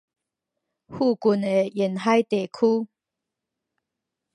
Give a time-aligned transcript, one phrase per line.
[0.03, 0.05] 附近
[1.39, 2.87] 的沿海地區